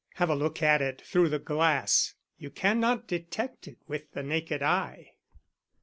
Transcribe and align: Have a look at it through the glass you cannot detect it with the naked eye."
Have 0.15 0.31
a 0.31 0.35
look 0.35 0.63
at 0.63 0.81
it 0.81 0.99
through 1.05 1.29
the 1.29 1.37
glass 1.37 2.15
you 2.39 2.49
cannot 2.49 3.05
detect 3.07 3.67
it 3.67 3.77
with 3.87 4.11
the 4.13 4.23
naked 4.23 4.63
eye." 4.63 5.13